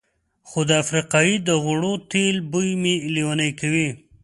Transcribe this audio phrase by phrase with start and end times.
[0.47, 3.89] خو د افریقایي د غوړو تېلو بوی مې لېونی کوي.